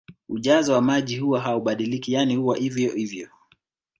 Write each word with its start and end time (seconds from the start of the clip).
Ujazo 0.29 0.73
wa 0.73 0.81
maji 0.81 1.17
huwa 1.19 1.39
haubadiliki 1.41 2.13
yani 2.13 2.35
huwa 2.35 2.57
hivyo 2.57 2.91
hivyo 2.95 3.29